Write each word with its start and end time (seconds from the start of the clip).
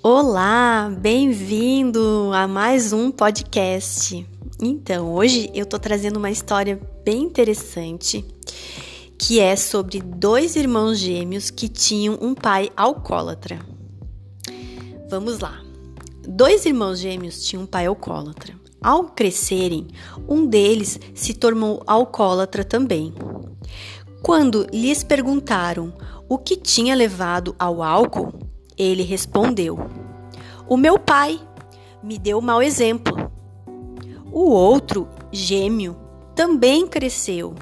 Olá, 0.00 0.94
bem-vindo 0.96 2.30
a 2.32 2.46
mais 2.46 2.92
um 2.92 3.10
podcast. 3.10 4.24
Então, 4.62 5.12
hoje 5.12 5.50
eu 5.52 5.66
tô 5.66 5.76
trazendo 5.76 6.18
uma 6.18 6.30
história 6.30 6.80
bem 7.04 7.24
interessante 7.24 8.24
que 9.18 9.40
é 9.40 9.56
sobre 9.56 10.00
dois 10.00 10.54
irmãos 10.54 10.98
gêmeos 10.98 11.50
que 11.50 11.68
tinham 11.68 12.16
um 12.22 12.32
pai 12.32 12.70
alcoólatra. 12.76 13.58
Vamos 15.10 15.40
lá. 15.40 15.60
Dois 16.28 16.64
irmãos 16.64 17.00
gêmeos 17.00 17.42
tinham 17.42 17.64
um 17.64 17.66
pai 17.66 17.86
alcoólatra. 17.86 18.54
Ao 18.80 19.02
crescerem, 19.06 19.88
um 20.28 20.46
deles 20.46 21.00
se 21.12 21.34
tornou 21.34 21.82
alcoólatra 21.84 22.62
também. 22.62 23.12
Quando 24.22 24.64
lhes 24.72 25.02
perguntaram 25.02 25.92
o 26.28 26.38
que 26.38 26.54
tinha 26.54 26.94
levado 26.94 27.56
ao 27.58 27.82
álcool, 27.82 28.47
ele 28.78 29.02
respondeu: 29.02 29.78
O 30.68 30.76
meu 30.76 30.98
pai 30.98 31.40
me 32.02 32.18
deu 32.18 32.40
mau 32.40 32.62
exemplo. 32.62 33.30
O 34.30 34.50
outro, 34.50 35.08
gêmeo, 35.32 35.96
também 36.34 36.86
cresceu 36.86 37.54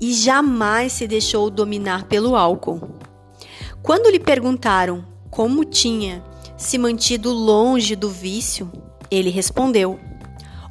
e 0.00 0.12
jamais 0.12 0.92
se 0.92 1.06
deixou 1.06 1.50
dominar 1.50 2.04
pelo 2.04 2.36
álcool. 2.36 2.80
Quando 3.82 4.10
lhe 4.10 4.20
perguntaram 4.20 5.04
como 5.30 5.64
tinha 5.64 6.22
se 6.56 6.78
mantido 6.78 7.32
longe 7.32 7.96
do 7.96 8.08
vício, 8.08 8.70
ele 9.10 9.30
respondeu: 9.30 9.98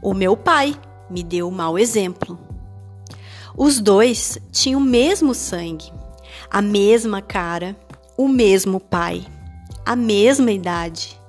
O 0.02 0.14
meu 0.14 0.38
pai 0.38 0.76
me 1.10 1.24
deu 1.24 1.52
mau 1.52 1.78
exemplo. 1.78 2.40
Os 3.58 3.82
dois 3.82 4.38
tinham 4.52 4.80
o 4.80 4.84
mesmo 4.84 5.34
sangue, 5.34 5.92
a 6.50 6.62
mesma 6.62 7.22
cara, 7.22 7.76
o 8.18 8.28
mesmo 8.30 8.80
pai, 8.80 9.26
a 9.86 9.96
mesma 9.96 10.52
idade, 10.52 11.20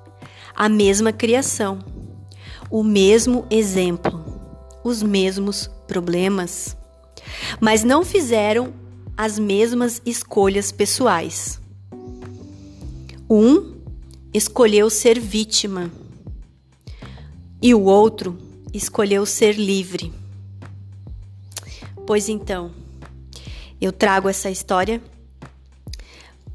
a 0.55 0.69
mesma 0.69 1.11
criação, 1.11 1.79
o 2.69 2.83
mesmo 2.83 3.45
exemplo, 3.49 4.23
os 4.83 5.01
mesmos 5.01 5.69
problemas, 5.87 6.77
mas 7.59 7.83
não 7.83 8.03
fizeram 8.03 8.73
as 9.15 9.37
mesmas 9.37 10.01
escolhas 10.05 10.71
pessoais. 10.71 11.59
Um 13.29 13.73
escolheu 14.33 14.89
ser 14.89 15.19
vítima 15.19 15.91
e 17.61 17.73
o 17.73 17.83
outro 17.83 18.37
escolheu 18.73 19.25
ser 19.25 19.55
livre. 19.55 20.11
Pois 22.05 22.27
então, 22.27 22.71
eu 23.79 23.91
trago 23.91 24.27
essa 24.27 24.49
história 24.49 25.01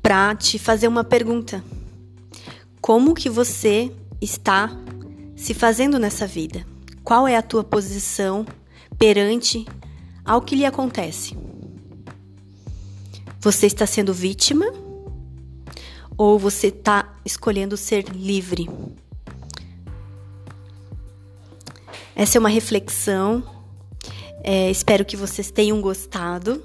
para 0.02 0.34
te 0.34 0.58
fazer 0.58 0.88
uma 0.88 1.04
pergunta. 1.04 1.62
Como 2.88 3.14
que 3.14 3.28
você 3.28 3.92
está 4.18 4.74
se 5.36 5.52
fazendo 5.52 5.98
nessa 5.98 6.26
vida? 6.26 6.66
Qual 7.04 7.28
é 7.28 7.36
a 7.36 7.42
tua 7.42 7.62
posição 7.62 8.46
perante 8.96 9.66
ao 10.24 10.40
que 10.40 10.56
lhe 10.56 10.64
acontece? 10.64 11.36
Você 13.40 13.66
está 13.66 13.84
sendo 13.84 14.14
vítima 14.14 14.64
ou 16.16 16.38
você 16.38 16.68
está 16.68 17.14
escolhendo 17.26 17.76
ser 17.76 18.08
livre? 18.08 18.66
Essa 22.16 22.38
é 22.38 22.40
uma 22.40 22.48
reflexão 22.48 23.44
é, 24.42 24.70
espero 24.70 25.04
que 25.04 25.14
vocês 25.14 25.50
tenham 25.50 25.78
gostado. 25.82 26.62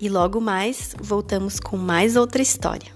E 0.00 0.08
logo 0.08 0.40
mais 0.40 0.96
voltamos 0.98 1.60
com 1.60 1.76
mais 1.76 2.16
outra 2.16 2.40
história. 2.40 2.95